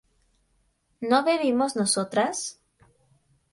¿no 1.09 1.19
bebimos 1.27 1.75
nosotras? 1.75 2.35